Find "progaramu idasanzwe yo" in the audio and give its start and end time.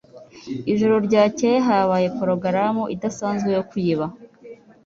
2.19-3.63